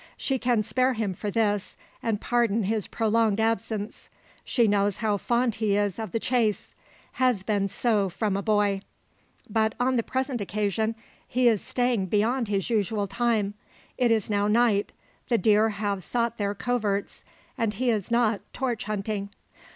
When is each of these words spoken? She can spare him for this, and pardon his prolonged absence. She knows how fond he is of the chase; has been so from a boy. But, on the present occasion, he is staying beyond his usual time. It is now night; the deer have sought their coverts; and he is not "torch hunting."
She 0.17 0.39
can 0.39 0.63
spare 0.63 0.93
him 0.93 1.13
for 1.13 1.29
this, 1.29 1.77
and 2.01 2.19
pardon 2.19 2.63
his 2.63 2.87
prolonged 2.87 3.39
absence. 3.39 4.09
She 4.43 4.67
knows 4.67 4.97
how 4.97 5.17
fond 5.17 5.53
he 5.61 5.77
is 5.77 5.99
of 5.99 6.11
the 6.11 6.19
chase; 6.19 6.73
has 7.11 7.43
been 7.43 7.67
so 7.67 8.09
from 8.09 8.35
a 8.35 8.41
boy. 8.41 8.81
But, 9.47 9.75
on 9.79 9.97
the 9.97 10.01
present 10.01 10.41
occasion, 10.41 10.95
he 11.27 11.47
is 11.47 11.61
staying 11.61 12.07
beyond 12.07 12.47
his 12.47 12.67
usual 12.71 13.05
time. 13.05 13.53
It 13.95 14.09
is 14.09 14.27
now 14.27 14.47
night; 14.47 14.91
the 15.29 15.37
deer 15.37 15.69
have 15.69 16.03
sought 16.03 16.39
their 16.39 16.55
coverts; 16.55 17.23
and 17.55 17.75
he 17.75 17.91
is 17.91 18.09
not 18.09 18.41
"torch 18.53 18.85
hunting." 18.85 19.29